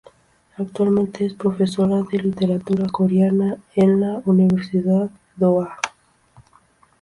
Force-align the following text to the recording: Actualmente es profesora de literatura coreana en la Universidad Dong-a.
Actualmente 0.57 1.27
es 1.27 1.35
profesora 1.35 2.01
de 2.01 2.17
literatura 2.17 2.87
coreana 2.91 3.57
en 3.75 3.99
la 4.01 4.23
Universidad 4.25 5.11
Dong-a. 5.35 5.77